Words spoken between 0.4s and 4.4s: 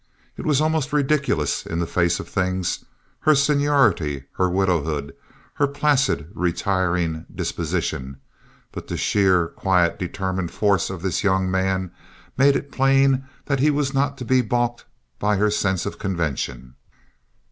was almost ridiculous in the face of things—her seniority,